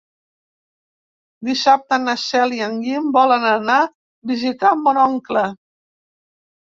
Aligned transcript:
Dissabte 1.49 1.99
na 2.07 2.15
Cel 2.21 2.55
i 2.59 2.63
en 2.69 2.79
Guim 2.85 3.13
volen 3.19 3.47
anar 3.53 3.77
a 3.85 4.27
visitar 4.33 4.73
mon 4.87 5.01
oncle. 5.07 5.45